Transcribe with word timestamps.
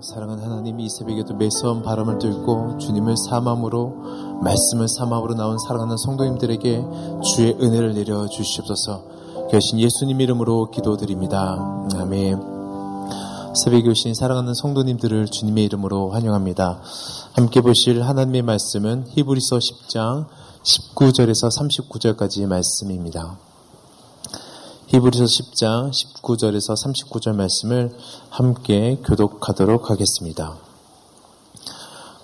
사랑하는 0.00 0.44
하나님 0.44 0.78
이 0.78 0.90
새벽에도 0.90 1.34
매서운 1.34 1.82
바람을 1.82 2.18
들고 2.18 2.76
주님을 2.76 3.14
사함으로 3.16 4.40
말씀을 4.42 4.88
사함으로 4.88 5.34
나온 5.34 5.56
사랑하는 5.66 5.96
성도님들에게 5.96 6.84
주의 7.24 7.54
은혜를 7.54 7.94
내려 7.94 8.28
주시옵소서 8.28 9.48
계신 9.50 9.80
예수님 9.80 10.20
이름으로 10.20 10.70
기도드립니다. 10.70 11.86
아멘. 11.94 12.38
새벽에 13.54 13.88
오신 13.88 14.12
사랑하는 14.12 14.52
성도님들을 14.52 15.26
주님의 15.26 15.64
이름으로 15.64 16.10
환영합니다. 16.10 16.82
함께 17.32 17.62
보실 17.62 18.02
하나님의 18.02 18.42
말씀은 18.42 19.06
히브리서 19.08 19.58
10장 19.58 20.26
19절에서 20.62 21.48
39절까지 21.48 22.46
말씀입니다. 22.46 23.38
히브리서 24.88 25.24
10장 25.24 25.90
19절에서 25.90 26.74
39절 27.10 27.34
말씀을 27.34 27.90
함께 28.30 28.98
교독하도록 29.04 29.90
하겠습니다. 29.90 30.54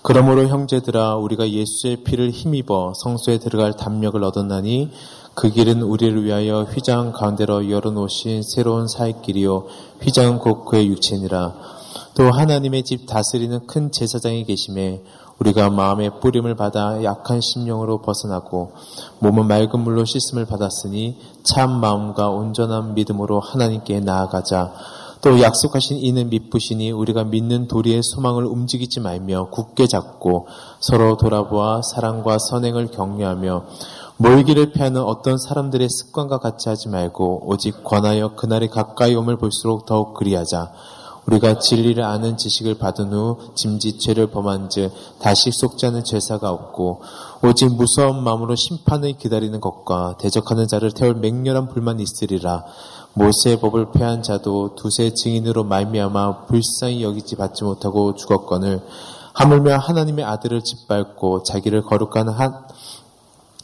그러므로 0.01 0.47
형제들아 0.47 1.17
우리가 1.17 1.49
예수의 1.49 2.03
피를 2.03 2.29
힘입어 2.29 2.93
성소에 2.95 3.39
들어갈 3.39 3.73
담력을 3.73 4.21
얻었나니 4.23 4.91
그 5.33 5.49
길은 5.49 5.81
우리를 5.81 6.23
위하여 6.23 6.63
휘장 6.63 7.11
가운데로 7.11 7.69
열어놓으신 7.69 8.43
새로운 8.43 8.87
사익길이요 8.87 9.67
휘장은 10.01 10.39
곧 10.39 10.63
그의 10.63 10.87
육체니라 10.87 11.55
또 12.15 12.29
하나님의 12.31 12.83
집 12.83 13.07
다스리는 13.07 13.65
큰 13.65 13.91
제사장이 13.91 14.45
계심에 14.45 15.01
우리가 15.39 15.71
마음의 15.71 16.19
뿌림을 16.19 16.55
받아 16.55 17.03
약한 17.03 17.41
심령으로 17.41 18.01
벗어나고 18.01 18.73
몸은 19.19 19.47
맑은 19.47 19.79
물로 19.79 20.05
씻음을 20.05 20.45
받았으니 20.45 21.17
참 21.43 21.79
마음과 21.81 22.29
온전한 22.29 22.93
믿음으로 22.93 23.39
하나님께 23.39 23.99
나아가자. 24.01 24.73
또 25.21 25.41
약속하신 25.41 25.97
이는 25.97 26.29
믿으시니 26.29 26.91
우리가 26.91 27.23
믿는 27.23 27.67
도리의 27.67 28.01
소망을 28.03 28.45
움직이지 28.45 28.99
말며 28.99 29.49
굳게 29.51 29.87
잡고 29.87 30.47
서로 30.81 31.17
돌아보아 31.17 31.81
사랑과 31.81 32.37
선행을 32.37 32.91
격려하며 32.91 33.63
모이기를 34.17 34.73
피하는 34.73 35.01
어떤 35.01 35.37
사람들의 35.37 35.87
습관과 35.89 36.39
같이 36.39 36.69
하지 36.69 36.89
말고 36.89 37.49
오직 37.49 37.83
권하여 37.83 38.35
그날이 38.35 38.67
가까이 38.67 39.15
오을 39.15 39.37
볼수록 39.37 39.85
더욱 39.85 40.13
그리하자. 40.13 40.71
우리가 41.25 41.59
진리를 41.59 42.03
아는 42.03 42.37
지식을 42.37 42.77
받은 42.77 43.13
후 43.13 43.37
짐짓죄를 43.55 44.27
범한 44.27 44.69
즉 44.69 44.91
다시 45.19 45.51
않은 45.85 46.03
죄사가 46.03 46.51
없고 46.51 47.01
오직 47.43 47.73
무서운 47.73 48.23
마음으로 48.23 48.55
심판을 48.55 49.13
기다리는 49.13 49.59
것과 49.59 50.17
대적하는 50.19 50.67
자를 50.67 50.91
태울 50.91 51.15
맹렬한 51.15 51.69
불만 51.69 51.99
있으리라. 51.99 52.65
모세의 53.13 53.59
법을 53.59 53.91
폐한 53.91 54.23
자도 54.23 54.75
두세 54.75 55.13
증인으로 55.13 55.63
말미암아 55.63 56.45
불쌍히 56.45 57.03
여기지 57.03 57.35
받지 57.35 57.63
못하고 57.63 58.15
죽었거늘. 58.15 58.81
하물며 59.33 59.77
하나님의 59.77 60.25
아들을 60.25 60.61
짓밟고 60.63 61.43
자기를 61.43 61.83
거룩한 61.83 62.29
한 62.29 62.63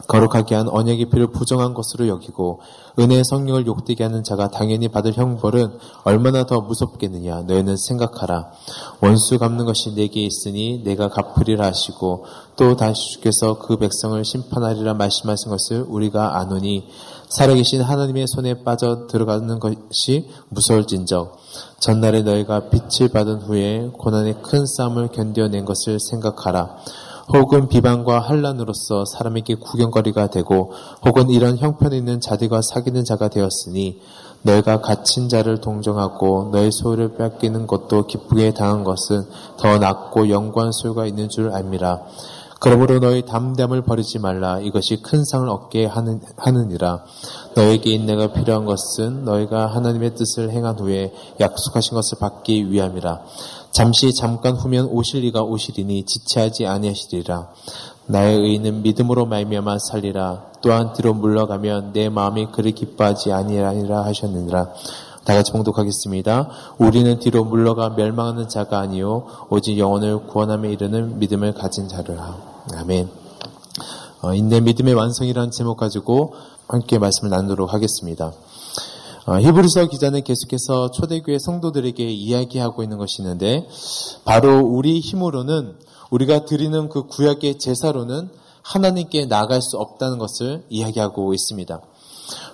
거룩하게 0.10 0.56
한 0.56 0.68
언약의 0.68 1.06
피를 1.06 1.28
부정한 1.28 1.76
것으로 1.76 2.08
여기고 2.08 2.62
은혜의 2.98 3.24
성령을 3.24 3.68
욕되게 3.68 4.04
하는 4.04 4.24
자가 4.24 4.50
당연히 4.50 4.88
받을 4.88 5.14
형벌은 5.14 5.78
얼마나 6.04 6.46
더 6.46 6.62
무섭겠느냐? 6.62 7.44
너희는 7.44 7.78
생각하라. 7.78 8.52
원수 9.02 9.38
갚는 9.38 9.66
것이 9.66 9.94
내게 9.94 10.22
있으니 10.22 10.82
내가 10.84 11.10
갚으리라 11.10 11.68
하시고 11.68 12.26
또 12.56 12.76
다시 12.76 13.12
주께서 13.12 13.60
그 13.60 13.78
백성을 13.78 14.26
심판하리라 14.26 14.96
말씀하신 14.96 15.52
것을 15.52 15.86
우리가 15.88 16.40
아노니 16.40 16.88
살아계신 17.30 17.82
하나님의 17.82 18.26
손에 18.28 18.64
빠져 18.64 19.06
들어가는 19.06 19.60
것이 19.60 20.28
무서울진적 20.50 21.38
전날에 21.80 22.24
너희가 22.24 22.70
빛을 22.70 23.10
받은 23.10 23.42
후에 23.42 23.92
고난의 23.94 24.42
큰 24.42 24.66
싸움을 24.66 25.10
견뎌낸 25.10 25.66
것을 25.66 26.00
생각하라 26.00 26.78
혹은 27.32 27.68
비방과 27.68 28.20
한란으로서 28.20 29.06
사람에게 29.06 29.56
구경거리가 29.56 30.28
되고 30.28 30.72
혹은 31.06 31.30
이런 31.30 31.58
형편에 31.58 31.96
있는 31.96 32.20
자들과 32.20 32.62
사귀는 32.62 33.06
자가 33.06 33.30
되었으니 33.30 34.02
너희가 34.42 34.82
갇힌 34.82 35.30
자를 35.30 35.62
동정하고 35.62 36.50
너의 36.52 36.72
소유를 36.72 37.18
뺏기는 37.18 37.68
것도 37.68 38.08
기쁘게 38.08 38.54
당한 38.54 38.84
것은 38.84 39.26
더 39.58 39.78
낫고 39.78 40.30
영광 40.30 40.72
소유가 40.72 41.06
있는 41.06 41.30
줄 41.30 41.52
압니다. 41.54 42.02
그러므로 42.62 43.00
너희 43.00 43.26
담담을 43.26 43.84
버리지 43.84 44.20
말라. 44.20 44.60
이것이 44.60 45.02
큰 45.02 45.24
상을 45.24 45.48
얻게 45.48 45.86
하는, 45.86 46.20
하느니라. 46.36 47.04
너에게 47.56 47.92
인내가 47.92 48.34
필요한 48.34 48.66
것은 48.66 49.24
너희가 49.24 49.68
하나님의 49.68 50.16
뜻을 50.16 50.52
행한 50.52 50.78
후에 50.78 51.14
약속하신 51.40 51.96
것을 51.96 52.18
받기 52.20 52.70
위함이라. 52.70 53.22
잠시 53.72 54.14
잠깐 54.14 54.56
후면 54.56 54.86
오실 54.86 55.22
리가 55.22 55.44
오시리니 55.44 56.06
지체하지 56.06 56.66
아니하시리라. 56.66 57.50
나의 58.08 58.40
의는 58.40 58.82
믿음으로 58.82 59.26
말미암아 59.28 59.78
살리라. 59.80 60.50
또한 60.62 60.94
뒤로 60.94 61.14
물러가면 61.14 61.94
내 61.94 62.10
마음이 62.10 62.48
그리 62.48 62.72
기뻐하지 62.72 63.32
아니하리라 63.32 64.04
하셨느니라. 64.06 64.74
다 65.24 65.36
같이 65.36 65.52
봉독하겠습니다. 65.52 66.50
우리는 66.80 67.20
뒤로 67.20 67.44
물러가 67.44 67.90
멸망하는 67.90 68.50
자가 68.50 68.80
아니요 68.80 69.28
오직 69.50 69.78
영혼을 69.78 70.26
구원함에 70.26 70.72
이르는 70.72 71.20
믿음을 71.20 71.54
가진 71.54 71.88
자르라. 71.88 72.38
아멘. 72.76 73.10
어, 74.22 74.34
인내 74.34 74.60
믿음의 74.60 74.96
완성이라는 74.96 75.52
제목 75.52 75.78
가지고 75.78 76.34
함께 76.68 76.98
말씀을 76.98 77.30
나누도록 77.30 77.74
하겠습니다. 77.74 78.34
어, 79.30 79.40
히브리서 79.40 79.90
기자는 79.90 80.24
계속해서 80.24 80.90
초대교회 80.90 81.38
성도들에게 81.38 82.04
이야기하고 82.04 82.82
있는 82.82 82.98
것이 82.98 83.22
있는데 83.22 83.64
바로 84.26 84.58
우리 84.66 85.00
힘으로는 85.00 85.76
우리가 86.10 86.46
드리는 86.46 86.90
그 86.90 87.06
구약의 87.06 87.60
제사로는 87.60 88.32
하나님께 88.64 89.28
나갈 89.28 89.62
수 89.62 89.78
없다는 89.78 90.18
것을 90.18 90.66
이야기하고 90.72 91.36
있습니다. 91.36 91.80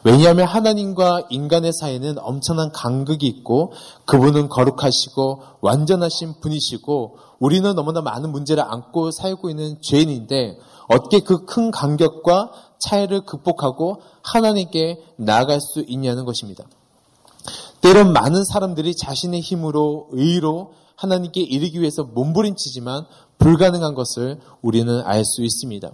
왜냐하면 0.04 0.48
하나님과 0.48 1.28
인간의 1.30 1.72
사이에는 1.72 2.16
엄청난 2.20 2.74
간극이 2.74 3.26
있고 3.26 3.72
그분은 4.06 4.50
거룩하시고 4.50 5.44
완전하신 5.62 6.42
분이시고 6.42 7.18
우리는 7.40 7.74
너무나 7.74 8.02
많은 8.02 8.34
문제를 8.34 8.62
안고 8.68 9.12
살고 9.12 9.50
있는 9.50 9.78
죄인인데 9.82 10.58
어떻게 10.88 11.22
그 11.22 11.46
큰 11.46 11.72
간격과 11.72 12.52
차이를 12.80 13.22
극복하고 13.22 14.02
하나님께 14.22 15.00
나아갈 15.18 15.60
수 15.62 15.84
있냐는 15.88 16.26
것입니다. 16.26 16.66
때론 17.82 18.14
많은 18.14 18.44
사람들이 18.46 18.96
자신의 18.96 19.42
힘으로 19.42 20.08
의로 20.12 20.74
하나님께 20.96 21.42
이르기 21.42 21.82
위해서 21.82 22.04
몸부림치지만 22.04 23.06
불가능한 23.38 23.94
것을 23.94 24.40
우리는 24.62 25.02
알 25.06 25.24
수 25.24 25.44
있습니다. 25.44 25.92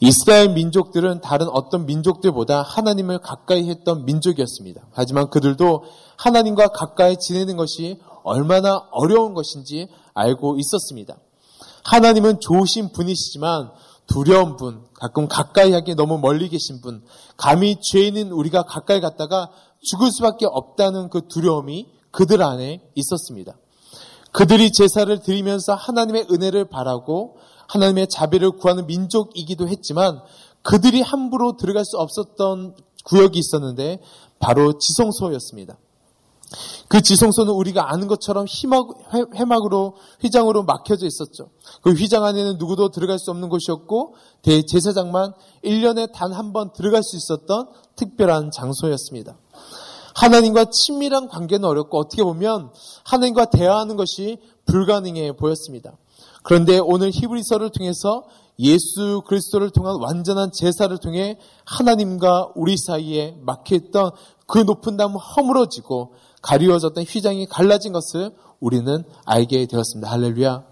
이스라엘 0.00 0.50
민족들은 0.50 1.20
다른 1.20 1.48
어떤 1.48 1.86
민족들보다 1.86 2.62
하나님을 2.62 3.18
가까이 3.18 3.68
했던 3.68 4.04
민족이었습니다. 4.04 4.82
하지만 4.92 5.30
그들도 5.30 5.84
하나님과 6.16 6.68
가까이 6.68 7.16
지내는 7.16 7.56
것이 7.56 7.98
얼마나 8.22 8.76
어려운 8.92 9.34
것인지 9.34 9.88
알고 10.14 10.58
있었습니다. 10.58 11.16
하나님은 11.84 12.40
좋으신 12.40 12.92
분이시지만 12.92 13.70
두려운 14.06 14.56
분, 14.56 14.84
가끔 14.94 15.28
가까이 15.28 15.72
하기 15.72 15.94
너무 15.94 16.18
멀리 16.18 16.48
계신 16.48 16.80
분, 16.80 17.02
감히 17.36 17.76
죄인은 17.80 18.32
우리가 18.32 18.62
가까이 18.62 19.00
갔다가 19.00 19.50
죽을 19.82 20.10
수밖에 20.10 20.46
없다는 20.46 21.10
그 21.10 21.28
두려움이 21.28 21.86
그들 22.10 22.42
안에 22.42 22.80
있었습니다. 22.94 23.54
그들이 24.32 24.72
제사를 24.72 25.18
드리면서 25.20 25.74
하나님의 25.74 26.26
은혜를 26.30 26.68
바라고 26.68 27.36
하나님의 27.68 28.08
자비를 28.08 28.52
구하는 28.52 28.86
민족이기도 28.86 29.68
했지만 29.68 30.20
그들이 30.62 31.00
함부로 31.00 31.56
들어갈 31.56 31.84
수 31.84 31.96
없었던 31.96 32.74
구역이 33.04 33.38
있었는데 33.38 34.00
바로 34.38 34.78
지성소였습니다. 34.78 35.78
그 36.88 37.00
지성소는 37.02 37.52
우리가 37.52 37.92
아는 37.92 38.06
것처럼 38.06 38.46
해막으로 39.34 39.96
휘장으로 40.20 40.62
막혀져 40.62 41.06
있었죠. 41.06 41.50
그 41.82 41.92
휘장 41.92 42.24
안에는 42.24 42.58
누구도 42.58 42.90
들어갈 42.90 43.18
수 43.18 43.30
없는 43.30 43.48
곳이었고 43.48 44.14
대제사장만 44.42 45.32
1년에 45.64 46.12
단 46.12 46.32
한 46.32 46.52
번 46.52 46.72
들어갈 46.72 47.02
수 47.02 47.16
있었던 47.16 47.68
특별한 47.96 48.50
장소였습니다. 48.52 49.36
하나님과 50.14 50.66
친밀한 50.70 51.28
관계는 51.28 51.68
어렵고 51.68 51.98
어떻게 51.98 52.22
보면 52.22 52.70
하나님과 53.04 53.46
대화하는 53.46 53.96
것이 53.96 54.38
불가능해 54.66 55.32
보였습니다. 55.36 55.98
그런데 56.42 56.78
오늘 56.78 57.10
히브리서를 57.10 57.70
통해서 57.70 58.24
예수 58.58 59.22
그리스도를 59.26 59.70
통한 59.70 59.96
완전한 60.00 60.50
제사를 60.52 60.96
통해 60.98 61.38
하나님과 61.66 62.52
우리 62.54 62.76
사이에 62.78 63.36
막혀있던 63.42 64.12
그 64.46 64.58
높은 64.58 64.96
담은 64.96 65.16
허물어지고 65.16 66.14
가리워졌던 66.46 67.04
휘장이 67.04 67.46
갈라진 67.46 67.92
것을 67.92 68.30
우리는 68.60 69.04
알게 69.24 69.66
되었습니다. 69.66 70.10
할렐루야. 70.10 70.64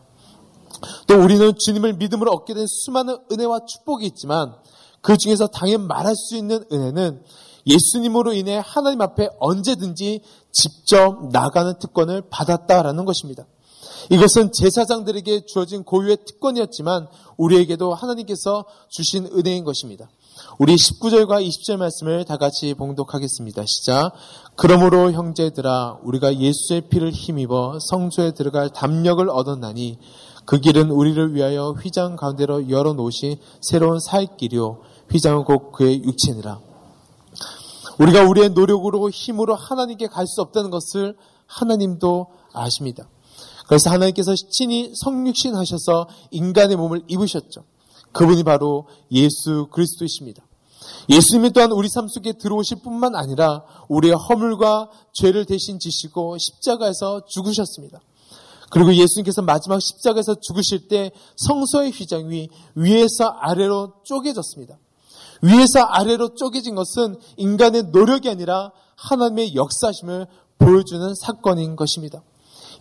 또 1.08 1.22
우리는 1.22 1.52
주님을 1.58 1.94
믿음으로 1.94 2.30
얻게 2.30 2.54
된 2.54 2.66
수많은 2.66 3.18
은혜와 3.30 3.60
축복이 3.66 4.06
있지만 4.06 4.54
그 5.00 5.16
중에서 5.16 5.48
당연 5.48 5.86
말할 5.86 6.14
수 6.16 6.36
있는 6.36 6.64
은혜는 6.72 7.22
예수님으로 7.66 8.34
인해 8.34 8.60
하나님 8.64 9.00
앞에 9.00 9.28
언제든지 9.40 10.22
직접 10.52 11.28
나가는 11.32 11.78
특권을 11.78 12.22
받았다라는 12.30 13.04
것입니다. 13.04 13.46
이것은 14.10 14.52
제사장들에게 14.52 15.46
주어진 15.46 15.82
고유의 15.82 16.18
특권이었지만 16.26 17.08
우리에게도 17.36 17.94
하나님께서 17.94 18.64
주신 18.90 19.26
은혜인 19.26 19.64
것입니다. 19.64 20.08
우리 20.58 20.74
19절과 20.76 21.46
20절 21.46 21.76
말씀을 21.76 22.24
다 22.24 22.36
같이 22.36 22.74
봉독하겠습니다. 22.74 23.64
시작. 23.66 24.12
그러므로 24.56 25.12
형제들아 25.12 25.98
우리가 26.02 26.36
예수의 26.36 26.82
피를 26.88 27.10
힘입어 27.10 27.78
성소에 27.80 28.32
들어갈 28.32 28.70
담력을 28.70 29.28
얻었나니 29.28 29.98
그 30.44 30.60
길은 30.60 30.90
우리를 30.90 31.34
위하여 31.34 31.70
휘장 31.70 32.16
가운데로 32.16 32.70
열어 32.70 32.92
놓으신 32.92 33.36
새로운 33.60 33.98
살 33.98 34.36
길이요 34.36 34.80
휘장은 35.10 35.44
곧 35.44 35.72
그의 35.72 36.02
육체니라. 36.04 36.60
우리가 37.98 38.24
우리의 38.24 38.50
노력으로 38.50 39.10
힘으로 39.10 39.54
하나님께 39.54 40.08
갈 40.08 40.26
수 40.26 40.40
없다는 40.42 40.70
것을 40.70 41.16
하나님도 41.46 42.26
아십니다. 42.52 43.08
그래서 43.68 43.90
하나님께서 43.90 44.34
친히 44.50 44.92
성육신 44.94 45.54
하셔서 45.54 46.08
인간의 46.30 46.76
몸을 46.76 47.02
입으셨죠. 47.08 47.64
그분이 48.14 48.44
바로 48.44 48.86
예수 49.12 49.68
그리스도이십니다. 49.70 50.42
예수님이 51.08 51.50
또한 51.52 51.70
우리 51.72 51.88
삶 51.88 52.08
속에 52.08 52.32
들어오실 52.34 52.78
뿐만 52.82 53.14
아니라 53.14 53.62
우리의 53.88 54.14
허물과 54.14 54.90
죄를 55.12 55.44
대신 55.44 55.78
지시고 55.78 56.38
십자가에서 56.38 57.26
죽으셨습니다. 57.26 58.00
그리고 58.70 58.94
예수님께서 58.94 59.42
마지막 59.42 59.80
십자가에서 59.80 60.36
죽으실 60.40 60.88
때 60.88 61.12
성소의 61.36 61.90
휘장이 61.92 62.48
위에서 62.74 63.26
아래로 63.26 63.92
쪼개졌습니다. 64.04 64.78
위에서 65.42 65.80
아래로 65.80 66.34
쪼개진 66.34 66.74
것은 66.74 67.16
인간의 67.36 67.84
노력이 67.92 68.28
아니라 68.30 68.72
하나님의 68.96 69.54
역사심을 69.54 70.26
보여주는 70.58 71.14
사건인 71.14 71.76
것입니다. 71.76 72.22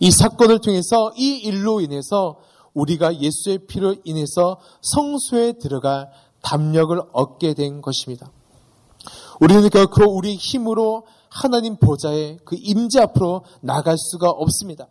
이 0.00 0.10
사건을 0.10 0.60
통해서 0.60 1.12
이 1.16 1.36
일로 1.36 1.80
인해서 1.80 2.38
우리가 2.74 3.20
예수의 3.20 3.66
피로 3.66 3.94
인해서 4.04 4.58
성소에 4.82 5.54
들어갈 5.54 6.10
담력을 6.42 7.00
얻게 7.12 7.54
된 7.54 7.80
것입니다. 7.80 8.30
우리는 9.40 9.68
결코 9.70 10.04
우리 10.04 10.36
힘으로 10.36 11.06
하나님 11.28 11.76
보좌의 11.76 12.38
그 12.44 12.56
임재 12.58 13.00
앞으로 13.00 13.44
나갈 13.60 13.96
수가 13.98 14.30
없습니다. 14.30 14.88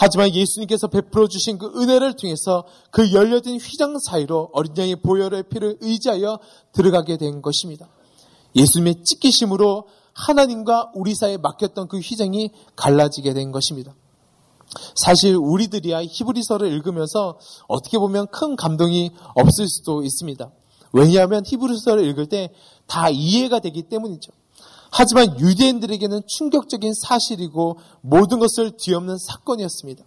하지만 0.00 0.32
예수님께서 0.32 0.86
베풀어 0.86 1.26
주신 1.26 1.58
그 1.58 1.72
은혜를 1.74 2.14
통해서 2.14 2.64
그 2.92 3.12
열려진 3.12 3.58
휘장 3.58 3.98
사이로 3.98 4.50
어린 4.52 4.72
양의 4.78 4.96
보혈의 5.02 5.44
피를 5.50 5.76
의지하여 5.80 6.38
들어가게 6.72 7.16
된 7.16 7.42
것입니다. 7.42 7.88
예수님의 8.54 9.02
찢기심으로 9.04 9.88
하나님과 10.12 10.92
우리 10.94 11.14
사이에 11.14 11.36
맡겼던 11.36 11.88
그 11.88 11.98
휘장이 11.98 12.50
갈라지게 12.76 13.34
된 13.34 13.50
것입니다. 13.50 13.94
사실 14.94 15.34
우리들이야 15.36 16.04
히브리서를 16.04 16.70
읽으면서 16.72 17.38
어떻게 17.68 17.98
보면 17.98 18.26
큰 18.28 18.56
감동이 18.56 19.10
없을 19.34 19.68
수도 19.68 20.02
있습니다. 20.02 20.50
왜냐하면 20.92 21.42
히브리서를 21.46 22.04
읽을 22.08 22.26
때 22.26 22.52
다 22.88 23.10
이해가 23.10 23.60
되기 23.60 23.82
때문이죠. 23.82 24.32
하지만 24.90 25.38
유대인들에게는 25.38 26.22
충격적인 26.26 26.94
사실이고 26.94 27.78
모든 28.00 28.38
것을 28.40 28.72
뒤엎는 28.76 29.18
사건이었습니다. 29.18 30.02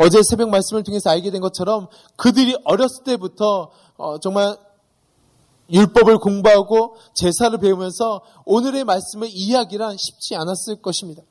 어제 0.00 0.22
새벽 0.22 0.48
말씀을 0.48 0.82
통해서 0.82 1.10
알게 1.10 1.30
된 1.30 1.40
것처럼 1.42 1.88
그들이 2.16 2.56
어렸을 2.64 3.04
때부터 3.04 3.70
어, 3.98 4.18
정말 4.18 4.56
율법을 5.70 6.18
공부하고 6.18 6.96
제사를 7.14 7.56
배우면서 7.58 8.22
오늘의 8.46 8.84
말씀을 8.84 9.28
이해하기란 9.30 9.96
쉽지 9.98 10.34
않았을 10.34 10.80
것입니다. 10.80 11.22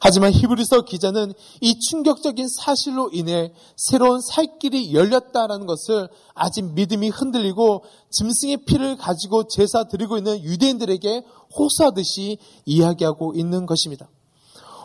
하지만 0.00 0.32
히브리서 0.32 0.82
기자는 0.82 1.32
이 1.60 1.78
충격적인 1.78 2.48
사실로 2.48 3.10
인해 3.12 3.52
새로운 3.76 4.20
살 4.20 4.58
길이 4.58 4.94
열렸다라는 4.94 5.66
것을 5.66 6.08
아직 6.34 6.64
믿음이 6.74 7.08
흔들리고 7.08 7.84
짐승의 8.10 8.64
피를 8.66 8.96
가지고 8.96 9.48
제사 9.48 9.84
드리고 9.84 10.18
있는 10.18 10.42
유대인들에게 10.42 11.24
호소하듯이 11.56 12.38
이야기하고 12.64 13.34
있는 13.34 13.66
것입니다. 13.66 14.08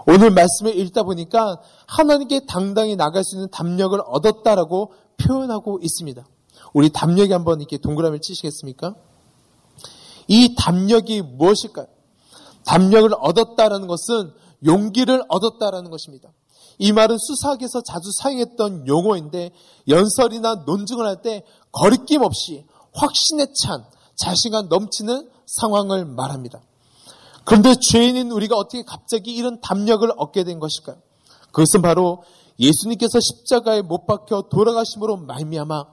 오늘 0.08 0.32
말씀을 0.32 0.78
읽다 0.80 1.04
보니까 1.04 1.62
하나님께 1.88 2.46
당당히 2.46 2.96
나갈 2.96 3.24
수 3.24 3.36
있는 3.36 3.50
담력을 3.50 4.00
얻었다라고 4.06 4.94
표현하고 5.18 5.80
있습니다. 5.82 6.26
우리 6.74 6.90
담력이 6.90 7.32
한번 7.34 7.60
이렇게 7.60 7.78
동그라미를 7.78 8.22
치시겠습니까? 8.22 8.96
이 10.28 10.56
담력이 10.58 11.22
무엇일까요? 11.22 11.88
담력을 12.66 13.10
얻었다라는 13.20 13.88
것은 13.88 14.32
용기를 14.66 15.24
얻었다라는 15.28 15.90
것입니다. 15.90 16.30
이 16.78 16.92
말은 16.92 17.18
수사학에서 17.18 17.82
자주 17.82 18.10
사용했던 18.12 18.88
용어인데 18.88 19.52
연설이나 19.88 20.64
논증을 20.66 21.06
할 21.06 21.22
때 21.22 21.44
거리낌 21.72 22.22
없이 22.24 22.66
확신에 22.94 23.48
찬 23.54 23.84
자신감 24.16 24.68
넘치는 24.70 25.30
상황을 25.46 26.06
말합니다. 26.06 26.62
그런데 27.46 27.76
죄인인 27.76 28.32
우리가 28.32 28.56
어떻게 28.56 28.84
갑자기 28.84 29.34
이런 29.34 29.60
담력을 29.62 30.08
얻게 30.18 30.44
된 30.44 30.60
것일까요? 30.60 30.98
그것은 31.52 31.82
바로 31.82 32.24
예수님께서 32.60 33.20
십자가에 33.20 33.82
못 33.82 34.06
박혀 34.06 34.44
돌아가심으로 34.52 35.18
말미암아 35.18 35.86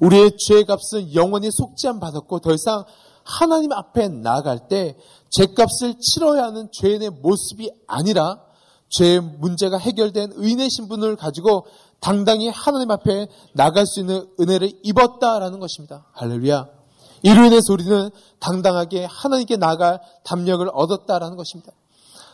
우리의 0.00 0.32
죄의 0.38 0.64
값은 0.64 1.14
영원히 1.14 1.50
속지함 1.50 2.00
받았고 2.00 2.40
더 2.40 2.52
이상 2.52 2.84
하나님 3.26 3.72
앞에 3.72 4.08
나아갈 4.08 4.68
때 4.68 4.96
죄값을 5.30 5.96
치러야 6.00 6.44
하는 6.44 6.68
죄인의 6.72 7.10
모습이 7.10 7.70
아니라 7.88 8.40
죄의 8.88 9.20
문제가 9.20 9.78
해결된 9.78 10.32
의인의 10.36 10.70
신분을 10.70 11.16
가지고 11.16 11.66
당당히 11.98 12.48
하나님 12.48 12.90
앞에 12.92 13.26
나갈 13.52 13.84
수 13.84 14.00
있는 14.00 14.28
은혜를 14.38 14.70
입었다라는 14.84 15.58
것입니다. 15.58 16.06
할렐루야. 16.12 16.68
이로 17.22 17.46
인해서 17.46 17.72
우리는 17.72 18.10
당당하게 18.38 19.04
하나님께 19.04 19.56
나갈 19.56 20.00
담력을 20.22 20.68
얻었다라는 20.72 21.36
것입니다. 21.36 21.72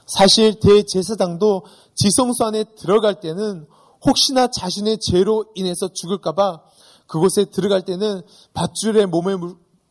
사실 0.06 0.61
대제사장도 0.61 1.65
지성소 1.94 2.44
안에 2.44 2.65
들어갈 2.77 3.21
때는 3.21 3.67
혹시나 4.05 4.49
자신의 4.49 4.99
죄로 5.00 5.47
인해서 5.55 5.89
죽을까봐 5.89 6.61
그곳에 7.06 7.47
들어갈 7.47 7.83
때는 7.83 8.23
밧줄에 8.53 9.06
몸을 9.06 9.39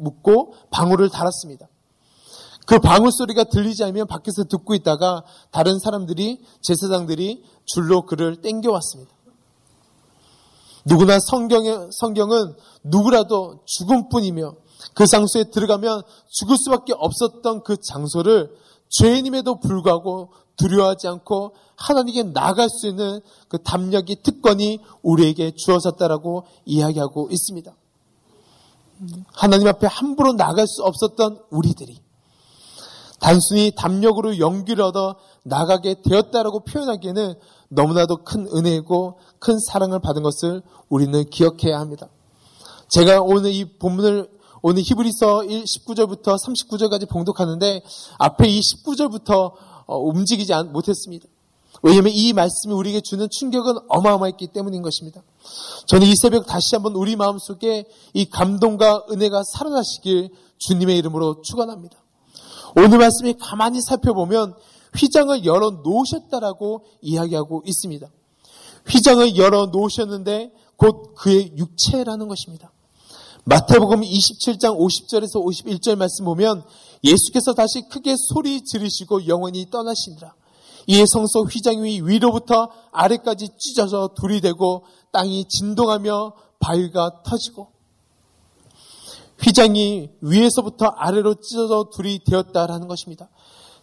묶고 0.01 0.53
방울을 0.71 1.09
달았습니다. 1.09 1.68
그 2.65 2.80
방울 2.80 3.12
소리가 3.12 3.45
들리지 3.45 3.83
않으면 3.83 4.07
밖에서 4.07 4.44
듣고 4.44 4.75
있다가 4.75 5.24
다른 5.51 5.80
사람들이 5.80 6.44
제사장들이 6.62 7.44
줄로 7.65 8.06
그를 8.06 8.42
땡겨왔습니다. 8.42 9.12
누구나 10.86 11.20
성경에, 11.20 11.75
성경은 11.91 12.55
누구라도 12.84 13.60
죽음뿐이며 13.65 14.55
그 14.96 15.05
장소에 15.05 15.46
들어가면 15.46 16.01
죽을 16.29 16.58
수밖에 16.58 16.93
없었던 16.96 17.63
그 17.63 17.77
장소를 17.77 18.55
죄인임에도 18.89 19.60
불구하고 19.60 20.29
두려워하지 20.58 21.08
않고 21.08 21.55
하나님께 21.75 22.24
나갈 22.34 22.70
수 22.70 22.88
있는 22.88 23.22
그 23.48 23.62
담력이 23.62 24.24
특권이 24.24 24.79
우리에게 25.01 25.51
주어졌다라고 25.55 26.46
이야기하고 26.65 27.29
있습니다. 27.31 27.74
하나님 29.34 29.67
앞에 29.67 29.88
함부로 29.88 30.34
나갈 30.34 30.67
수 30.67 30.84
없었던 30.84 31.39
우리들이 31.50 32.00
단순히 33.20 33.72
담력으로 33.75 34.39
용기를 34.39 34.84
얻어 34.84 35.15
나가게 35.43 36.01
되었다라고 36.03 36.62
표현하기에는 36.62 37.36
너무나도 37.70 38.24
큰 38.24 38.48
은혜이고 38.53 39.20
큰 39.39 39.60
사랑을 39.60 40.00
받은 40.00 40.24
것을 40.24 40.62
우리는 40.89 41.24
기억해야 41.29 41.79
합니다. 41.79 42.08
제가 42.89 43.22
오늘 43.22 43.51
이 43.53 43.77
본문을 43.77 44.29
오늘 44.63 44.84
히브리서 44.84 45.41
19절부터 45.41 46.36
39절까지 46.38 47.10
봉독하는데 47.10 47.81
앞에 48.20 48.48
이 48.48 48.60
19절부터 48.60 49.53
어, 49.86 49.98
움직이지 49.98 50.53
못했습니다. 50.72 51.27
왜냐하면 51.81 52.13
이 52.13 52.33
말씀이 52.33 52.73
우리에게 52.73 53.01
주는 53.01 53.27
충격은 53.29 53.75
어마어마했기 53.89 54.47
때문인 54.47 54.81
것입니다. 54.81 55.23
저는 55.88 56.07
이 56.07 56.15
새벽 56.15 56.45
다시 56.45 56.75
한번 56.75 56.93
우리 56.95 57.15
마음속에 57.15 57.85
이 58.13 58.25
감동과 58.25 59.05
은혜가 59.11 59.43
살아나시길 59.43 60.29
주님의 60.59 60.97
이름으로 61.00 61.41
축원합니다. 61.41 61.97
오늘 62.75 63.00
말씀이 63.00 63.33
가만히 63.39 63.81
살펴보면 63.81 64.53
휘장을 64.95 65.43
열어 65.45 65.71
놓으셨다라고 65.83 66.85
이야기하고 67.01 67.63
있습니다. 67.65 68.07
휘장을 68.88 69.38
열어 69.38 69.67
놓으셨는데 69.67 70.51
곧 70.75 71.13
그의 71.15 71.53
육체라는 71.57 72.27
것입니다. 72.27 72.71
마태복음 73.43 74.01
27장 74.01 74.77
50절에서 74.77 75.43
51절 75.43 75.95
말씀 75.95 76.25
보면 76.25 76.63
예수께서 77.03 77.53
다시 77.53 77.81
크게 77.89 78.15
소리 78.17 78.61
지르시고 78.61 79.27
영원히 79.27 79.67
떠나시니라. 79.69 80.35
이에 80.88 81.05
성소 81.05 81.43
휘장 81.43 81.83
위 81.83 82.01
위로부터 82.01 82.69
아래까지 82.91 83.50
찢어져 83.57 84.11
둘이 84.15 84.41
되고 84.41 84.85
땅이 85.11 85.45
진동하며 85.47 86.33
바위가 86.59 87.23
터지고 87.23 87.71
휘장이 89.43 90.09
위에서부터 90.21 90.85
아래로 90.85 91.35
찢어져 91.35 91.89
둘이 91.93 92.19
되었다라는 92.23 92.88
것입니다. 92.88 93.29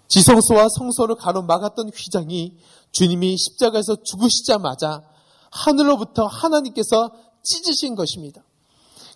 지성소와 0.08 0.68
성소를 0.78 1.16
가로막았던 1.16 1.90
휘장이 1.94 2.56
주님이 2.92 3.36
십자가에서 3.36 3.96
죽으시자마자 4.02 5.02
하늘로부터 5.50 6.26
하나님께서 6.26 7.10
찢으신 7.42 7.94
것입니다. 7.94 8.42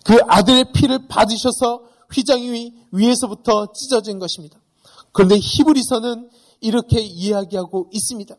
그 0.03 0.19
아들의 0.27 0.73
피를 0.73 1.07
받으셔서 1.07 1.83
휘장이 2.11 2.73
위에서부터 2.91 3.71
찢어진 3.73 4.19
것입니다. 4.19 4.59
그런데 5.11 5.37
히브리서는 5.37 6.29
이렇게 6.63 6.99
이야기하고 6.99 7.89
있습니다. 7.91 8.35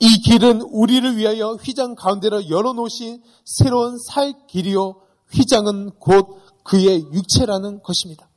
이 0.00 0.18
길은 0.18 0.62
우리를 0.62 1.16
위하여 1.16 1.54
휘장 1.54 1.94
가운데로 1.96 2.48
열어놓으신 2.48 3.22
새로운 3.44 3.98
살 3.98 4.34
길이요. 4.46 5.00
휘장은 5.32 5.90
곧 5.98 6.38
그의 6.62 7.00
육체라는 7.12 7.82
것입니다. 7.82 8.28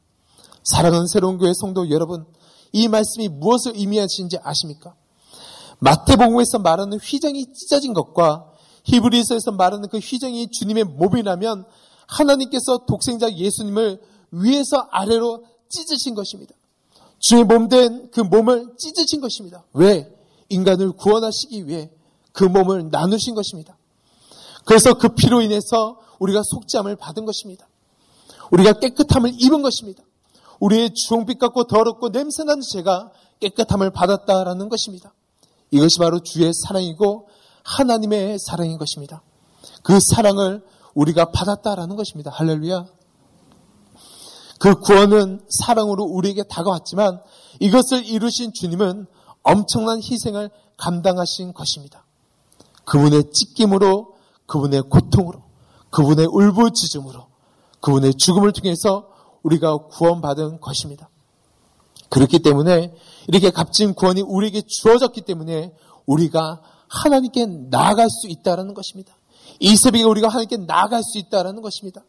사랑하는 0.64 1.08
새로운 1.08 1.38
교회 1.38 1.54
성도 1.54 1.90
여러분, 1.90 2.26
이 2.72 2.88
말씀이 2.88 3.28
무엇을 3.28 3.76
의미하시는지 3.76 4.38
아십니까? 4.42 4.96
마태복음에서 5.80 6.60
말하는 6.60 6.98
휘장이 7.00 7.54
찢어진 7.54 7.94
것과 7.94 8.52
히브리서에서 8.86 9.52
말하는 9.52 9.90
그 9.90 9.98
휘장이 9.98 10.50
주님의 10.52 10.86
몸이라면 10.86 11.66
하나님께서 12.08 12.86
독생자 12.88 13.32
예수님을 13.32 14.02
위에서 14.32 14.88
아래로 14.92 15.46
찢으신 15.70 16.16
것입니다. 16.16 16.56
주의 17.22 17.44
몸된 17.44 18.10
그 18.12 18.20
몸을 18.20 18.74
찢으신 18.78 19.22
것입니다. 19.22 19.64
왜? 19.74 20.12
인간을 20.50 20.94
구원하시기 20.94 21.68
위해 21.68 21.90
그 22.34 22.44
몸을 22.44 22.90
나누신 22.92 23.36
것입니다. 23.36 23.78
그래서 24.66 24.96
그 24.96 25.10
피로 25.10 25.42
인해서 25.42 26.00
우리가 26.20 26.42
속죄함을 26.44 26.96
받은 26.98 27.26
것입니다. 27.26 27.68
우리가 28.52 28.74
깨끗함을 28.74 29.32
입은 29.40 29.62
것입니다. 29.62 30.04
우리의 30.60 30.94
주홍빛 30.94 31.40
같고 31.40 31.66
더럽고 31.66 32.10
냄새나는 32.10 32.62
죄가 32.62 33.12
깨끗함을 33.40 33.92
받았다라는 33.92 34.70
것입니다. 34.70 35.14
이것이 35.72 35.98
바로 36.00 36.20
주의 36.20 36.52
사랑이고 36.54 37.28
하나님의 37.64 38.38
사랑인 38.40 38.78
것입니다. 38.78 39.22
그 39.84 40.00
사랑을 40.00 40.64
우리가 40.94 41.32
받았다라는 41.32 41.96
것입니다. 41.96 42.32
할렐루야. 42.32 42.86
그 44.62 44.76
구원은 44.80 45.42
사랑으로 45.50 46.04
우리에게 46.04 46.44
다가왔지만 46.44 47.20
이것을 47.60 48.06
이루신 48.06 48.54
주님은 48.54 49.08
엄청난 49.42 49.98
희생을 49.98 50.52
감당하신 50.78 51.54
것입니다. 51.54 52.06
그분의 52.86 53.32
찢김으로, 53.34 54.14
그분의 54.46 54.84
고통으로, 54.84 55.42
그분의 55.90 56.28
울부짖음으로, 56.28 57.26
그분의 57.80 58.14
죽음을 58.14 58.52
통해서 58.52 59.10
우리가 59.42 59.78
구원받은 59.78 60.60
것입니다. 60.60 61.10
그렇기 62.10 62.38
때문에 62.44 62.94
이렇게 63.30 63.50
값진 63.50 63.96
구원이 63.96 64.22
우리에게 64.22 64.62
주어졌기 64.62 65.22
때문에 65.22 65.74
우리가 66.06 66.62
하나님께 66.88 67.48
나아갈 67.72 68.12
수 68.12 68.28
있다는 68.28 68.76
것입니다. 68.76 69.16
이 69.60 69.76
새벽에 69.76 70.04
우리가 70.04 70.28
하나님께 70.28 70.58
나아갈 70.68 71.02
수 71.02 71.18
있다는 71.18 71.64
것입니다. 71.64 72.04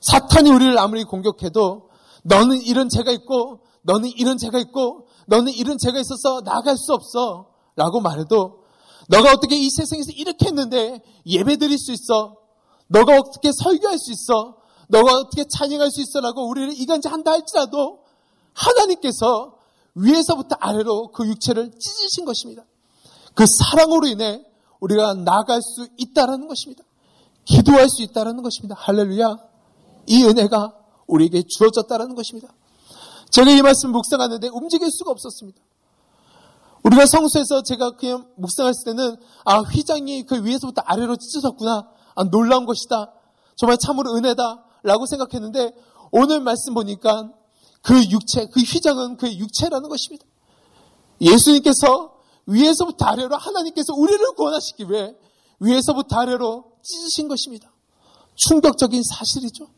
사탄이 0.00 0.50
우리를 0.50 0.76
아무리 0.80 1.04
공격해도 1.04 1.91
너는 2.22 2.62
이런 2.62 2.88
죄가 2.88 3.10
있고 3.12 3.60
너는 3.82 4.10
이런 4.16 4.38
죄가 4.38 4.58
있고 4.58 5.06
너는 5.26 5.52
이런 5.52 5.78
죄가 5.78 5.98
있어서 5.98 6.40
나아갈 6.44 6.76
수 6.76 6.92
없어 6.92 7.48
라고 7.76 8.00
말해도 8.00 8.62
너가 9.08 9.32
어떻게 9.32 9.56
이 9.56 9.68
세상에서 9.70 10.12
이렇게 10.12 10.46
했는데 10.46 11.00
예배 11.26 11.56
드릴 11.56 11.78
수 11.78 11.92
있어 11.92 12.36
너가 12.88 13.16
어떻게 13.16 13.50
설교할 13.52 13.98
수 13.98 14.12
있어 14.12 14.56
너가 14.88 15.12
어떻게 15.12 15.44
찬양할 15.48 15.90
수 15.90 16.00
있어 16.02 16.20
라고 16.20 16.48
우리를 16.48 16.78
이간질 16.78 17.10
한다 17.10 17.32
할지라도 17.32 18.00
하나님께서 18.52 19.56
위에서부터 19.94 20.56
아래로 20.58 21.08
그 21.12 21.26
육체를 21.26 21.70
찢으신 21.78 22.24
것입니다. 22.24 22.64
그 23.34 23.46
사랑으로 23.46 24.06
인해 24.06 24.44
우리가 24.80 25.14
나아갈 25.14 25.62
수 25.62 25.88
있다라는 25.96 26.48
것입니다. 26.48 26.84
기도할 27.44 27.88
수 27.88 28.02
있다라는 28.02 28.42
것입니다. 28.42 28.74
할렐루야. 28.78 29.36
이 30.06 30.24
은혜가 30.24 30.81
우리에게 31.12 31.42
주어졌다라는 31.48 32.14
것입니다. 32.14 32.48
제가 33.30 33.50
이 33.50 33.62
말씀 33.62 33.92
묵상하는데 33.92 34.48
움직일 34.48 34.90
수가 34.90 35.10
없었습니다. 35.10 35.60
우리가 36.84 37.06
성수에서 37.06 37.62
제가 37.62 37.92
그냥 37.92 38.28
묵상했을 38.36 38.84
때는 38.84 39.16
아 39.44 39.60
휘장이 39.60 40.24
그 40.24 40.44
위에서부터 40.44 40.82
아래로 40.84 41.16
찢어졌구나. 41.16 41.88
아 42.14 42.24
놀라운 42.24 42.66
것이다. 42.66 43.12
정말 43.56 43.78
참으로 43.78 44.14
은혜다라고 44.16 45.06
생각했는데 45.06 45.72
오늘 46.10 46.40
말씀 46.40 46.74
보니까 46.74 47.30
그 47.82 48.02
육체, 48.10 48.46
그 48.46 48.60
휘장은 48.60 49.16
그 49.16 49.32
육체라는 49.32 49.88
것입니다. 49.88 50.24
예수님께서 51.20 52.16
위에서부터 52.46 53.06
아래로 53.06 53.36
하나님께서 53.36 53.94
우리를 53.94 54.34
구원하시기 54.34 54.90
위해 54.90 55.14
위에서부터 55.60 56.16
아래로 56.16 56.64
찢으신 56.82 57.28
것입니다. 57.28 57.72
충격적인 58.34 59.02
사실이죠. 59.04 59.68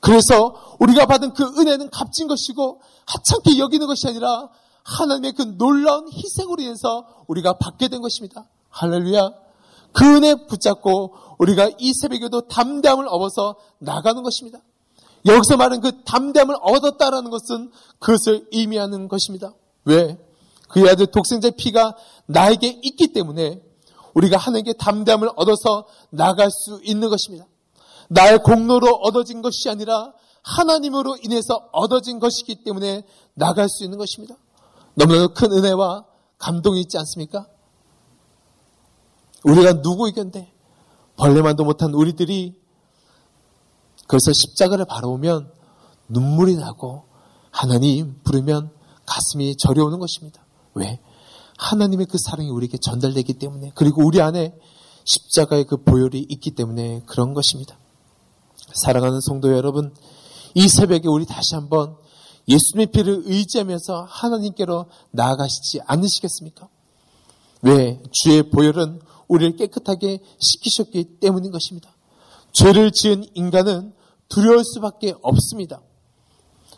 그래서 0.00 0.76
우리가 0.78 1.06
받은 1.06 1.34
그 1.34 1.44
은혜는 1.58 1.90
값진 1.90 2.28
것이고 2.28 2.80
하찮게 3.06 3.58
여기는 3.58 3.86
것이 3.86 4.06
아니라 4.06 4.48
하나님의 4.84 5.32
그 5.32 5.42
놀라운 5.58 6.08
희생으로 6.10 6.62
인해서 6.62 7.24
우리가 7.26 7.58
받게 7.58 7.88
된 7.88 8.00
것입니다. 8.00 8.44
할렐루야. 8.70 9.30
그 9.92 10.04
은혜 10.16 10.34
붙잡고 10.46 11.14
우리가 11.38 11.70
이 11.78 11.92
새벽에도 11.94 12.42
담대함을 12.42 13.06
얻어서 13.08 13.56
나가는 13.78 14.22
것입니다. 14.22 14.60
여기서 15.26 15.56
말하는 15.56 15.80
그 15.80 16.02
담대함을 16.04 16.56
얻었다라는 16.60 17.30
것은 17.30 17.70
그것을 17.98 18.46
의미하는 18.52 19.08
것입니다. 19.08 19.52
왜? 19.84 20.18
그의 20.68 20.90
아들 20.90 21.06
독생자의 21.06 21.52
피가 21.56 21.96
나에게 22.26 22.80
있기 22.82 23.12
때문에 23.12 23.62
우리가 24.14 24.36
하나님께 24.36 24.74
담대함을 24.74 25.30
얻어서 25.36 25.86
나갈 26.10 26.50
수 26.50 26.80
있는 26.82 27.08
것입니다. 27.08 27.46
나의 28.08 28.38
공로로 28.38 28.96
얻어진 29.02 29.42
것이 29.42 29.68
아니라 29.68 30.12
하나님으로 30.42 31.16
인해서 31.22 31.68
얻어진 31.72 32.18
것이기 32.18 32.64
때문에 32.64 33.02
나갈 33.34 33.68
수 33.68 33.84
있는 33.84 33.98
것입니다. 33.98 34.36
너무나도 34.94 35.34
큰 35.34 35.52
은혜와 35.52 36.04
감동이 36.38 36.80
있지 36.80 36.96
않습니까? 36.98 37.46
우리가 39.44 39.74
누구이건데 39.74 40.52
벌레만도 41.16 41.64
못한 41.64 41.92
우리들이 41.94 42.54
그래서 44.06 44.32
십자가를 44.32 44.86
바라보면 44.86 45.52
눈물이 46.08 46.56
나고 46.56 47.04
하나님 47.50 48.20
부르면 48.22 48.70
가슴이 49.04 49.56
저려오는 49.56 49.98
것입니다. 49.98 50.44
왜? 50.74 51.00
하나님의 51.58 52.06
그 52.06 52.18
사랑이 52.18 52.48
우리에게 52.50 52.78
전달되기 52.78 53.34
때문에 53.34 53.72
그리고 53.74 54.04
우리 54.06 54.20
안에 54.22 54.54
십자가의 55.04 55.64
그 55.64 55.82
보혈이 55.82 56.26
있기 56.28 56.52
때문에 56.52 57.02
그런 57.06 57.34
것입니다. 57.34 57.78
사랑하는 58.72 59.20
성도 59.20 59.52
여러분, 59.52 59.94
이 60.54 60.68
새벽에 60.68 61.08
우리 61.08 61.26
다시 61.26 61.54
한번 61.54 61.96
예수님의 62.48 62.86
피를 62.88 63.22
의지하면서 63.24 64.06
하나님께로 64.08 64.86
나아가시지 65.10 65.80
않으시겠습니까? 65.86 66.68
왜? 67.62 68.00
주의 68.12 68.42
보혈은 68.48 69.00
우리를 69.28 69.56
깨끗하게 69.56 70.20
시키셨기 70.38 71.18
때문인 71.20 71.50
것입니다. 71.50 71.94
죄를 72.52 72.90
지은 72.90 73.24
인간은 73.34 73.92
두려울 74.28 74.64
수밖에 74.64 75.14
없습니다. 75.22 75.82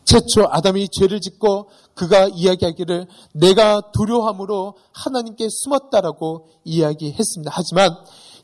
최초 0.04 0.46
아담이 0.50 0.88
죄를 0.88 1.20
짓고 1.20 1.68
그가 1.94 2.28
이야기하기를 2.28 3.06
내가 3.34 3.92
두려함으로 3.92 4.76
하나님께 4.92 5.48
숨었다라고 5.48 6.48
이야기했습니다. 6.64 7.52
하지만 7.54 7.96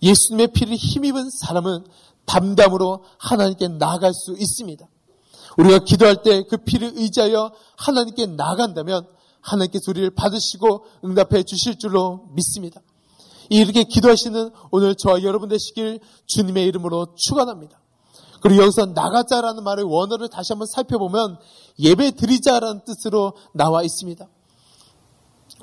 예수님의 0.02 0.48
피를 0.48 0.76
힘입은 0.76 1.30
사람은 1.30 1.84
담담으로 2.26 3.04
하나님께 3.18 3.68
나아갈 3.68 4.12
수 4.12 4.32
있습니다. 4.32 4.86
우리가 5.58 5.78
기도할 5.84 6.22
때 6.22 6.42
그 6.42 6.58
피를 6.58 6.92
의지하여 6.96 7.52
하나님께 7.76 8.26
나간다면 8.26 9.06
하나님께서 9.40 9.90
우리를 9.90 10.10
받으시고 10.10 10.84
응답해 11.04 11.44
주실 11.44 11.78
줄로 11.78 12.26
믿습니다. 12.32 12.80
이렇게 13.48 13.84
기도하시는 13.84 14.50
오늘 14.70 14.96
저와 14.96 15.22
여러분 15.22 15.48
되시길 15.48 16.00
주님의 16.26 16.64
이름으로 16.66 17.14
축원합니다. 17.14 17.80
그리고 18.40 18.62
여기서 18.62 18.86
나가자라는 18.86 19.62
말의 19.64 19.84
원어를 19.84 20.28
다시 20.28 20.52
한번 20.52 20.66
살펴보면 20.66 21.38
예배 21.78 22.12
드리자라는 22.12 22.82
뜻으로 22.84 23.34
나와 23.52 23.82
있습니다. 23.82 24.26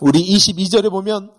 우리 0.01 0.22
22절에 0.36 0.89
보면 0.89 1.32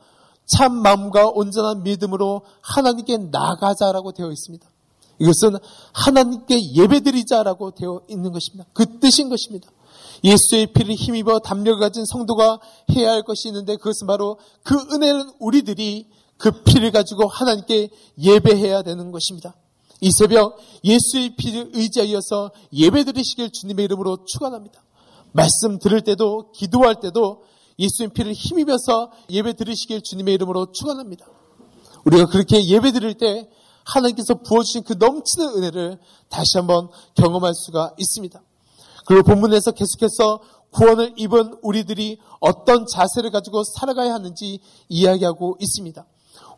참 0.46 0.74
마음과 0.82 1.30
온전한 1.34 1.82
믿음으로 1.82 2.42
하나님께 2.60 3.16
나가자라고 3.30 4.12
되어 4.12 4.30
있습니다. 4.30 4.66
이것은 5.18 5.58
하나님께 5.92 6.74
예배드리자라고 6.74 7.72
되어 7.72 8.02
있는 8.08 8.32
것입니다. 8.32 8.66
그 8.72 8.98
뜻인 8.98 9.28
것입니다. 9.28 9.68
예수의 10.24 10.72
피를 10.72 10.94
힘입어 10.94 11.40
담력을 11.40 11.78
가진 11.80 12.04
성도가 12.04 12.60
해야 12.92 13.12
할 13.12 13.22
것이 13.22 13.48
있는데 13.48 13.76
그것은 13.76 14.06
바로 14.06 14.38
그 14.62 14.74
은혜는 14.92 15.32
우리들이 15.38 16.08
그 16.36 16.62
피를 16.64 16.90
가지고 16.90 17.28
하나님께 17.28 17.90
예배해야 18.18 18.82
되는 18.82 19.12
것입니다. 19.12 19.54
이 20.00 20.10
새벽 20.10 20.58
예수의 20.82 21.36
피를 21.36 21.70
의지하여서 21.74 22.52
예배드리시길 22.72 23.50
주님의 23.52 23.84
이름으로 23.84 24.24
축원합니다. 24.24 24.82
말씀 25.32 25.78
들을 25.78 26.00
때도 26.00 26.52
기도할 26.52 27.00
때도 27.00 27.44
예수님 27.78 28.12
피를 28.12 28.32
힘입어서 28.32 29.10
예배 29.30 29.54
드리시길 29.54 30.02
주님의 30.02 30.34
이름으로 30.34 30.72
축원합니다. 30.72 31.26
우리가 32.04 32.26
그렇게 32.26 32.64
예배 32.64 32.92
드릴 32.92 33.14
때 33.14 33.48
하나님께서 33.84 34.34
부어주신 34.34 34.84
그 34.84 34.94
넘치는 34.94 35.48
은혜를 35.56 35.98
다시 36.28 36.56
한번 36.56 36.88
경험할 37.14 37.54
수가 37.54 37.94
있습니다. 37.98 38.40
그리고 39.06 39.22
본문에서 39.24 39.72
계속해서 39.72 40.40
구원을 40.70 41.14
입은 41.16 41.58
우리들이 41.62 42.18
어떤 42.40 42.86
자세를 42.86 43.30
가지고 43.30 43.62
살아가야 43.62 44.12
하는지 44.12 44.60
이야기하고 44.88 45.56
있습니다. 45.60 46.04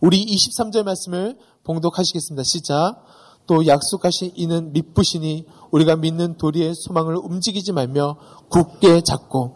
우리 0.01 0.25
23절 0.25 0.85
말씀을 0.85 1.39
봉독하시겠습니다. 1.65 2.43
시작. 2.45 3.05
또 3.47 3.67
약속하신 3.67 4.33
이는 4.35 4.73
믿부시니 4.73 5.47
우리가 5.71 5.97
믿는 5.97 6.37
도리의 6.37 6.75
소망을 6.75 7.17
움직이지 7.17 7.73
말며 7.73 8.17
굳게 8.49 9.03
잡고 9.03 9.55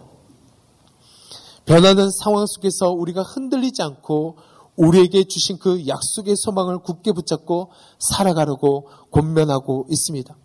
변하는 1.64 2.10
상황 2.10 2.46
속에서 2.46 2.90
우리가 2.90 3.22
흔들리지 3.22 3.82
않고 3.82 4.36
우리에게 4.80 5.24
주신 5.24 5.58
그 5.58 5.86
약속의 5.86 6.36
소망을 6.36 6.78
굳게 6.78 7.12
붙잡고 7.12 7.70
살아가려고 7.98 8.88
권면하고 9.10 9.86
있습니다. 9.90 10.36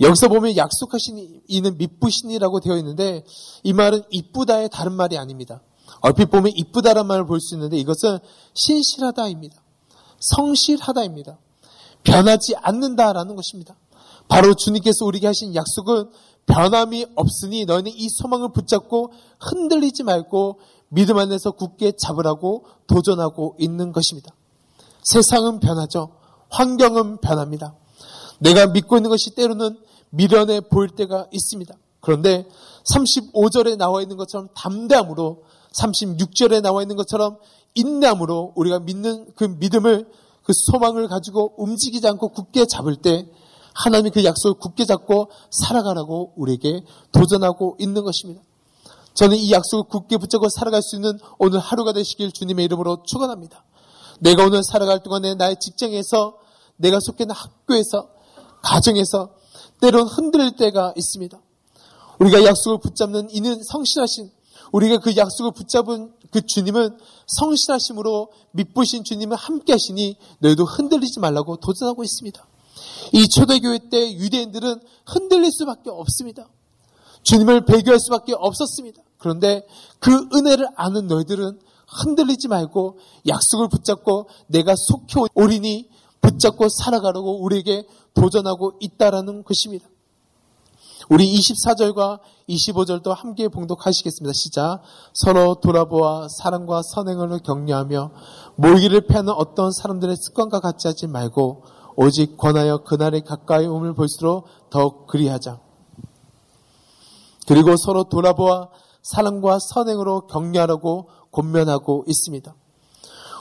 여기서 0.00 0.28
보면 0.28 0.56
약속하신 0.56 1.42
이는 1.48 1.76
믿부신이라고 1.78 2.60
되어 2.60 2.76
있는데 2.78 3.24
이 3.62 3.72
말은 3.72 4.02
이쁘다의 4.10 4.70
다른 4.70 4.92
말이 4.92 5.18
아닙니다. 5.18 5.60
얼핏 6.00 6.26
보면 6.30 6.52
이쁘다란 6.54 7.06
말을 7.06 7.26
볼 7.26 7.40
수 7.40 7.54
있는데 7.54 7.76
이것은 7.78 8.18
신실하다입니다. 8.54 9.56
성실하다입니다. 10.20 11.38
변하지 12.04 12.56
않는다라는 12.56 13.34
것입니다. 13.34 13.76
바로 14.28 14.54
주님께서 14.54 15.04
우리에게 15.04 15.26
하신 15.26 15.54
약속은 15.54 16.10
변함이 16.46 17.06
없으니 17.14 17.64
너희는 17.64 17.92
이 17.94 18.08
소망을 18.08 18.52
붙잡고 18.52 19.12
흔들리지 19.40 20.02
말고 20.02 20.60
믿음 20.88 21.18
안에서 21.18 21.52
굳게 21.52 21.92
잡으라고 21.98 22.64
도전하고 22.86 23.56
있는 23.58 23.92
것입니다. 23.92 24.32
세상은 25.02 25.60
변하죠. 25.60 26.10
환경은 26.50 27.18
변합니다. 27.18 27.74
내가 28.40 28.66
믿고 28.66 28.96
있는 28.96 29.10
것이 29.10 29.34
때로는 29.34 29.78
미련해 30.10 30.62
보일 30.62 30.90
때가 30.90 31.26
있습니다. 31.30 31.74
그런데 32.00 32.46
35절에 32.94 33.76
나와 33.76 34.00
있는 34.00 34.16
것처럼 34.16 34.48
담대함으로 34.54 35.42
36절에 35.72 36.62
나와 36.62 36.82
있는 36.82 36.96
것처럼 36.96 37.38
인내함으로 37.74 38.52
우리가 38.56 38.80
믿는 38.80 39.32
그 39.34 39.44
믿음을 39.44 40.08
그 40.42 40.52
소망을 40.54 41.08
가지고 41.08 41.54
움직이지 41.58 42.06
않고 42.06 42.30
굳게 42.30 42.66
잡을 42.66 42.96
때 42.96 43.26
하나님이 43.74 44.10
그 44.10 44.24
약속을 44.24 44.58
굳게 44.58 44.86
잡고 44.86 45.30
살아가라고 45.50 46.32
우리에게 46.36 46.82
도전하고 47.12 47.76
있는 47.78 48.02
것입니다. 48.02 48.40
저는 49.18 49.36
이 49.36 49.50
약속을 49.50 49.88
굳게 49.88 50.16
붙잡고 50.16 50.48
살아갈 50.48 50.80
수 50.80 50.94
있는 50.94 51.18
오늘 51.40 51.58
하루가 51.58 51.92
되시길 51.92 52.30
주님의 52.30 52.64
이름으로 52.66 53.02
축원합니다. 53.04 53.64
내가 54.20 54.44
오늘 54.44 54.62
살아갈 54.62 55.02
동안에 55.02 55.34
나의 55.34 55.56
직장에서 55.58 56.38
내가 56.76 57.00
속해 57.00 57.24
있는 57.24 57.34
학교에서 57.34 58.10
가정에서 58.62 59.30
때론 59.80 60.06
흔들릴 60.06 60.54
때가 60.54 60.94
있습니다. 60.96 61.36
우리가 62.20 62.44
약속을 62.44 62.78
붙잡는 62.78 63.30
이는 63.32 63.60
성실하신 63.60 64.30
우리가 64.70 64.98
그 64.98 65.16
약속을 65.16 65.50
붙잡은 65.50 66.12
그 66.30 66.42
주님은 66.46 66.96
성실하심으로 67.26 68.30
믿부신 68.52 69.02
주님은 69.02 69.36
함께 69.36 69.72
하시니 69.72 70.16
너희도 70.38 70.64
흔들리지 70.64 71.18
말라고 71.18 71.56
도전하고 71.56 72.04
있습니다. 72.04 72.46
이 73.14 73.28
초대교회 73.28 73.80
때 73.90 74.12
유대인들은 74.12 74.80
흔들릴 75.06 75.50
수밖에 75.50 75.90
없습니다. 75.90 76.48
주님을 77.24 77.64
배교할 77.64 77.98
수밖에 77.98 78.34
없었습니다. 78.36 79.07
그런데 79.18 79.66
그 79.98 80.28
은혜를 80.34 80.68
아는 80.76 81.06
너희들은 81.06 81.58
흔들리지 81.88 82.48
말고 82.48 82.98
약속을 83.26 83.68
붙잡고 83.68 84.28
내가 84.46 84.74
속해 84.76 85.28
오리니 85.34 85.88
붙잡고 86.20 86.68
살아가려고 86.68 87.42
우리에게 87.42 87.86
도전하고 88.14 88.74
있다라는 88.80 89.44
것입니다. 89.44 89.88
우리 91.08 91.24
24절과 91.32 92.20
25절도 92.48 93.14
함께 93.14 93.48
봉독하시겠습니다. 93.48 94.32
시작. 94.34 94.80
서로 95.14 95.54
돌아보아 95.54 96.26
사랑과 96.28 96.82
선행을 96.82 97.38
격려하며 97.38 98.10
모이기를 98.56 99.06
패하는 99.06 99.32
어떤 99.32 99.72
사람들의 99.72 100.16
습관과 100.16 100.60
같이 100.60 100.86
하지 100.86 101.06
말고 101.06 101.64
오직 101.96 102.36
권하여 102.36 102.78
그날의 102.84 103.22
가까이 103.22 103.66
옴을 103.66 103.94
볼수록 103.94 104.46
더욱 104.70 105.06
그리하자. 105.06 105.58
그리고 107.46 107.74
서로 107.76 108.04
돌아보아 108.04 108.68
사랑과 109.02 109.58
선행으로 109.58 110.26
격려하라고 110.26 111.08
권면하고 111.32 112.04
있습니다. 112.06 112.54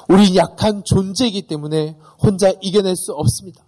우리 0.09 0.35
약한 0.37 0.83
존재이기 0.83 1.47
때문에 1.47 1.97
혼자 2.21 2.51
이겨낼 2.61 2.95
수 2.95 3.13
없습니다. 3.13 3.63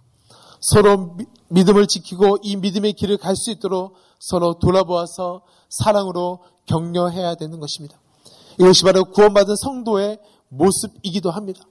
서로 0.60 1.16
믿음을 1.48 1.86
지키고 1.86 2.38
이 2.42 2.56
믿음의 2.56 2.94
길을 2.94 3.18
갈 3.18 3.34
수 3.36 3.50
있도록 3.50 3.94
서로 4.18 4.58
돌아보아서 4.58 5.42
사랑으로 5.68 6.40
격려해야 6.66 7.34
되는 7.36 7.58
것입니다. 7.58 7.98
이것이 8.58 8.84
바로 8.84 9.04
구원받은 9.04 9.56
성도의 9.56 10.18
모습이기도 10.48 11.30
합니다. 11.30 11.62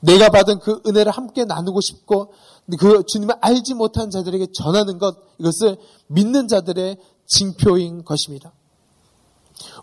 내가 0.00 0.28
받은 0.28 0.60
그 0.60 0.80
은혜를 0.86 1.12
함께 1.12 1.44
나누고 1.44 1.80
싶고 1.80 2.32
그 2.78 3.02
주님을 3.06 3.36
알지 3.40 3.74
못한 3.74 4.10
자들에게 4.10 4.48
전하는 4.54 4.98
것 4.98 5.16
이것을 5.38 5.76
믿는 6.06 6.48
자들의 6.48 6.98
징표인 7.26 8.04
것입니다. 8.04 8.52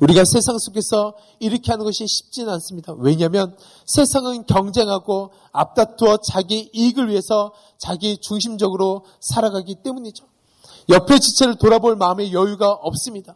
우리가 0.01 0.23
세상 0.25 0.57
속에서 0.57 1.15
이렇게 1.39 1.71
하는 1.71 1.85
것이 1.85 2.05
쉽지는 2.07 2.51
않습니다. 2.53 2.93
왜냐하면 2.97 3.55
세상은 3.85 4.45
경쟁하고 4.45 5.31
앞다투어 5.51 6.17
자기 6.17 6.69
이익을 6.73 7.09
위해서 7.09 7.53
자기 7.77 8.17
중심적으로 8.17 9.05
살아가기 9.19 9.75
때문이죠. 9.83 10.25
옆의 10.89 11.19
지체를 11.19 11.55
돌아볼 11.55 11.95
마음의 11.95 12.33
여유가 12.33 12.71
없습니다. 12.71 13.35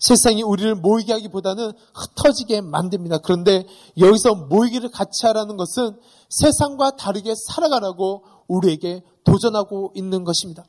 세상이 0.00 0.42
우리를 0.42 0.76
모이게 0.76 1.12
하기보다는 1.12 1.72
흩어지게 1.94 2.60
만듭니다. 2.60 3.18
그런데 3.18 3.66
여기서 3.98 4.34
모이기를 4.34 4.90
같이 4.90 5.26
하라는 5.26 5.56
것은 5.56 5.98
세상과 6.28 6.96
다르게 6.96 7.34
살아가라고 7.34 8.22
우리에게 8.46 9.02
도전하고 9.24 9.92
있는 9.94 10.24
것입니다. 10.24 10.64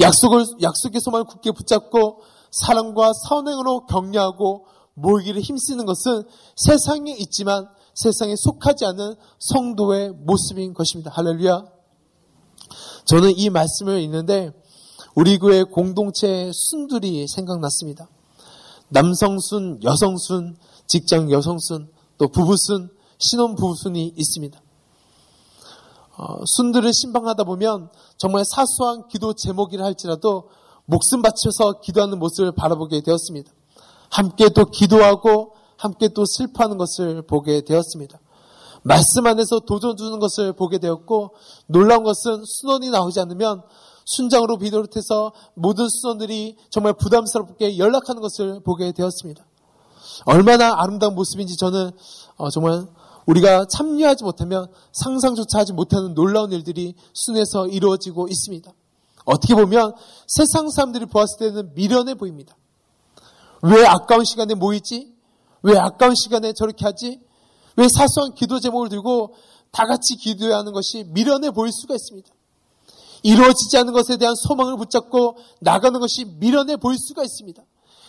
약속을, 0.00 0.46
약속의 0.62 1.00
소망을 1.00 1.24
굳게 1.26 1.52
붙잡고 1.52 2.22
사랑과 2.54 3.12
선행으로 3.28 3.86
격려하고 3.86 4.66
모이기를 4.94 5.42
힘쓰는 5.42 5.86
것은 5.86 6.22
세상에 6.56 7.12
있지만 7.18 7.66
세상에 7.94 8.34
속하지 8.36 8.86
않은 8.86 9.16
성도의 9.40 10.12
모습인 10.12 10.72
것입니다. 10.72 11.10
할렐루야. 11.12 11.64
저는 13.06 13.32
이 13.36 13.50
말씀을 13.50 14.00
읽는데 14.02 14.52
우리 15.16 15.38
교회 15.38 15.64
공동체 15.64 16.50
순들이 16.52 17.26
생각났습니다. 17.28 18.08
남성순, 18.88 19.80
여성순, 19.82 20.56
직장 20.86 21.30
여성순, 21.30 21.90
또 22.18 22.28
부부순, 22.28 22.90
신혼 23.18 23.56
부부순이 23.56 24.14
있습니다. 24.16 24.60
어, 26.16 26.44
순들을 26.46 26.92
신방하다 26.92 27.42
보면 27.44 27.90
정말 28.16 28.44
사소한 28.44 29.08
기도 29.08 29.34
제목이라 29.34 29.84
할지라도 29.84 30.48
목숨 30.86 31.22
바쳐서 31.22 31.80
기도하는 31.80 32.18
모습을 32.18 32.52
바라보게 32.52 33.02
되었습니다. 33.02 33.50
함께 34.10 34.48
또 34.50 34.64
기도하고 34.66 35.54
함께 35.76 36.08
또 36.08 36.24
슬퍼하는 36.26 36.78
것을 36.78 37.22
보게 37.22 37.62
되었습니다. 37.62 38.20
말씀 38.82 39.26
안에서 39.26 39.60
도전 39.60 39.96
주는 39.96 40.18
것을 40.18 40.52
보게 40.52 40.78
되었고 40.78 41.34
놀라운 41.66 42.04
것은 42.04 42.44
순원이 42.44 42.90
나오지 42.90 43.18
않으면 43.20 43.62
순장으로 44.04 44.58
비롯해서 44.58 45.32
모든 45.54 45.88
수원들이 45.88 46.56
정말 46.70 46.92
부담스럽게 46.92 47.78
연락하는 47.78 48.20
것을 48.20 48.60
보게 48.60 48.92
되었습니다. 48.92 49.44
얼마나 50.26 50.80
아름다운 50.80 51.14
모습인지 51.14 51.56
저는 51.56 51.90
어, 52.36 52.50
정말 52.50 52.86
우리가 53.26 53.64
참여하지 53.66 54.24
못하면 54.24 54.66
상상조차 54.92 55.60
하지 55.60 55.72
못하는 55.72 56.14
놀라운 56.14 56.52
일들이 56.52 56.94
순에서 57.14 57.66
이루어지고 57.68 58.28
있습니다. 58.28 58.70
어떻게 59.24 59.54
보면 59.54 59.94
세상 60.26 60.70
사람들이 60.70 61.06
보았을 61.06 61.38
때는 61.38 61.74
미련해 61.74 62.14
보입니다. 62.14 62.56
왜 63.62 63.86
아까운 63.86 64.24
시간에 64.24 64.54
모이지? 64.54 65.12
왜 65.62 65.78
아까운 65.78 66.14
시간에 66.14 66.52
저렇게 66.52 66.84
하지? 66.84 67.20
왜 67.76 67.88
사소한 67.88 68.34
기도 68.34 68.60
제목을 68.60 68.88
들고 68.88 69.34
다 69.72 69.86
같이 69.86 70.16
기도해야 70.16 70.58
하는 70.58 70.72
것이 70.72 71.04
미련해 71.08 71.50
보일 71.50 71.72
수가 71.72 71.94
있습니다. 71.94 72.28
이루어지지 73.22 73.78
않는 73.78 73.92
것에 73.94 74.18
대한 74.18 74.34
소망을 74.36 74.76
붙잡고 74.76 75.38
나가는 75.60 75.98
것이 75.98 76.26
미련해 76.38 76.76
보일 76.76 76.98
수가 76.98 77.24
있습니다. 77.24 77.62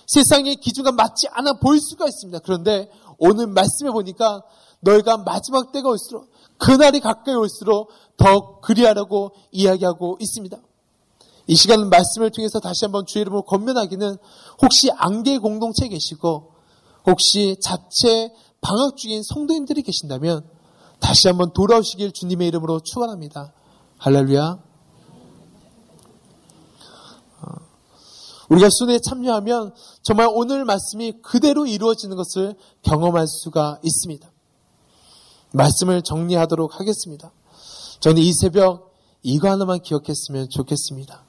세상의 0.07 0.57
기준과 0.57 0.91
맞지 0.91 1.29
않아 1.31 1.53
보일 1.61 1.79
수가 1.79 2.05
있습니다. 2.05 2.39
그런데 2.39 2.89
오늘 3.17 3.47
말씀해 3.47 3.91
보니까 3.91 4.43
너희가 4.81 5.17
마지막 5.17 5.71
때가 5.71 5.89
올수록 5.89 6.29
그날이 6.57 6.99
가까이 6.99 7.33
올수록 7.33 7.89
더 8.17 8.59
그리하라고 8.59 9.31
이야기하고 9.51 10.17
있습니다. 10.19 10.57
이 11.47 11.55
시간 11.55 11.89
말씀을 11.89 12.31
통해서 12.31 12.59
다시 12.59 12.85
한번 12.85 13.05
주의 13.05 13.21
이름으로 13.21 13.43
권면하기는 13.43 14.17
혹시 14.61 14.89
안개 14.91 15.37
공동체에 15.37 15.89
계시고 15.89 16.51
혹시 17.05 17.57
자체 17.61 18.33
방학 18.61 18.97
중인 18.97 19.21
성도님들이 19.23 19.83
계신다면 19.83 20.47
다시 20.99 21.27
한번 21.27 21.53
돌아오시길 21.53 22.13
주님의 22.13 22.47
이름으로 22.47 22.79
축원합니다. 22.79 23.53
할렐루야. 23.97 24.57
어, 27.41 27.47
우리가 28.49 28.69
순회에 28.71 28.99
참여하면 28.99 29.73
정말 30.01 30.27
오늘 30.31 30.65
말씀이 30.65 31.21
그대로 31.21 31.67
이루어지는 31.67 32.17
것을 32.17 32.55
경험할 32.81 33.27
수가 33.27 33.79
있습니다. 33.83 34.31
말씀을 35.53 36.01
정리하도록 36.01 36.79
하겠습니다. 36.79 37.31
저는 37.99 38.21
이 38.21 38.33
새벽 38.33 38.95
이거 39.21 39.49
하나만 39.49 39.81
기억했으면 39.81 40.49
좋겠습니다. 40.49 41.24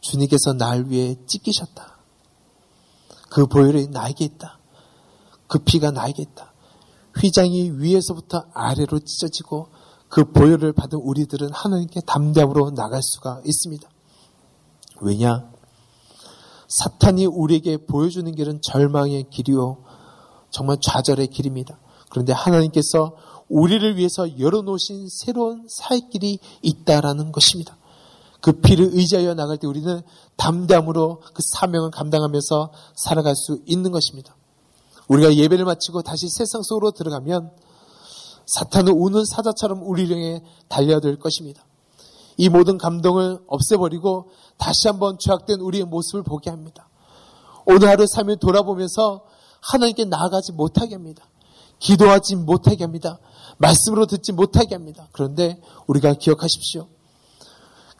주님께서 0.00 0.54
날 0.54 0.86
위해 0.88 1.16
찢기셨다. 1.26 1.98
그 3.30 3.46
보혈이 3.46 3.88
나에게 3.88 4.24
있다. 4.24 4.58
그 5.46 5.58
피가 5.58 5.90
나에게 5.90 6.22
있다. 6.22 6.52
휘장이 7.20 7.72
위에서부터 7.72 8.46
아래로 8.52 9.00
찢어지고 9.00 9.68
그 10.08 10.30
보혈을 10.32 10.72
받은 10.72 10.98
우리들은 10.98 11.50
하나님께 11.52 12.00
담대함으로 12.00 12.72
나갈 12.72 13.02
수가 13.02 13.40
있습니다. 13.44 13.88
왜냐? 15.02 15.50
사탄이 16.68 17.26
우리에게 17.26 17.86
보여주는 17.86 18.30
길은 18.32 18.62
절망의 18.62 19.30
길이요. 19.30 19.82
정말 20.50 20.78
좌절의 20.80 21.28
길입니다. 21.28 21.78
그런데 22.10 22.32
하나님께서 22.32 23.16
우리를 23.48 23.96
위해서 23.96 24.38
열어놓으신 24.38 25.08
새로운 25.08 25.66
살 25.68 26.08
길이 26.10 26.38
있다라는 26.62 27.32
것입니다. 27.32 27.76
그 28.40 28.52
피를 28.52 28.90
의지하여 28.92 29.34
나갈 29.34 29.58
때 29.58 29.66
우리는 29.66 30.02
담대함으로 30.36 31.20
그 31.34 31.42
사명을 31.54 31.90
감당하면서 31.90 32.72
살아갈 32.96 33.34
수 33.36 33.60
있는 33.66 33.90
것입니다. 33.90 34.34
우리가 35.08 35.34
예배를 35.34 35.64
마치고 35.64 36.02
다시 36.02 36.28
세상 36.28 36.62
속으로 36.62 36.92
들어가면 36.92 37.50
사탄은 38.46 38.92
우는 38.92 39.24
사자처럼 39.24 39.82
우리를 39.82 40.14
향해 40.14 40.42
달려들 40.68 41.18
것입니다. 41.18 41.64
이 42.36 42.48
모든 42.48 42.78
감동을 42.78 43.38
없애버리고 43.46 44.30
다시 44.56 44.88
한번 44.88 45.18
죄악된 45.18 45.60
우리의 45.60 45.84
모습을 45.84 46.22
보게 46.22 46.48
합니다. 46.48 46.88
오늘 47.66 47.88
하루 47.88 48.06
삶을 48.06 48.38
돌아보면서 48.38 49.24
하나님께 49.60 50.06
나아가지 50.06 50.52
못하게 50.52 50.94
합니다. 50.94 51.24
기도하지 51.80 52.36
못하게 52.36 52.84
합니다. 52.84 53.18
말씀으로 53.58 54.06
듣지 54.06 54.32
못하게 54.32 54.74
합니다. 54.74 55.08
그런데 55.12 55.60
우리가 55.86 56.14
기억하십시오. 56.14 56.88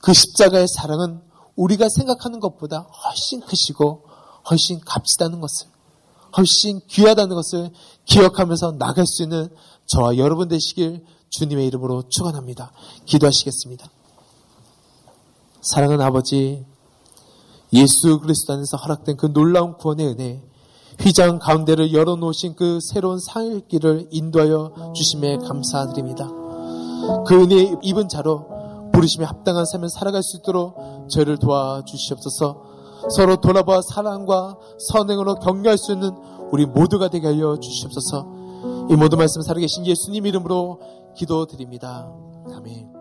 그 0.03 0.13
십자가의 0.13 0.67
사랑은 0.69 1.21
우리가 1.57 1.89
생각하는 1.89 2.41
것보다 2.41 2.81
훨씬 3.05 3.41
크시고 3.41 4.05
훨씬 4.49 4.81
값지다는 4.81 5.41
것을 5.41 5.69
훨씬 6.37 6.81
귀하다는 6.87 7.35
것을 7.35 7.71
기억하면서 8.05 8.73
나갈 8.79 9.07
수 9.07 9.23
있는 9.23 9.49
저와 9.87 10.17
여러분 10.17 10.49
되시길 10.49 11.05
주님의 11.31 11.67
이름으로 11.67 12.05
축원합니다. 12.09 12.73
기도하시겠습니다. 13.07 13.89
사랑하는 15.61 16.05
아버지, 16.05 16.65
예수 17.73 18.21
그리스도 18.21 18.55
안에서 18.55 18.77
허락된 18.77 19.17
그 19.17 19.33
놀라운 19.33 19.77
구원의 19.77 20.07
은혜, 20.07 20.43
휘장 21.01 21.39
가운데를 21.39 21.93
열어놓으신 21.93 22.57
그 22.57 22.79
새로운 22.81 23.19
상일길을 23.19 24.09
인도하여 24.11 24.93
주심에 24.95 25.39
감사드립니다. 25.39 26.29
그 27.27 27.43
은혜 27.43 27.75
입은 27.83 28.09
자로 28.09 28.60
부르심에 28.93 29.25
합당한 29.25 29.65
삶을 29.65 29.89
살아갈 29.89 30.23
수 30.23 30.39
있도록 30.39 31.09
저를 31.11 31.39
도와주시옵소서. 31.39 32.71
서로 33.17 33.37
돌아봐 33.37 33.81
사랑과 33.83 34.57
선행으로 34.91 35.37
격려할 35.37 35.79
수 35.79 35.93
있는 35.93 36.11
우리 36.53 36.67
모두가 36.67 37.09
되게 37.09 37.29
하여 37.29 37.57
주시옵소서. 37.59 38.27
이 38.91 38.97
모든 38.97 39.19
말씀 39.19 39.41
살아계신 39.43 39.87
예수님 39.87 40.27
이름으로 40.27 40.81
기도드립니다. 41.17 42.13
아멘. 42.55 43.00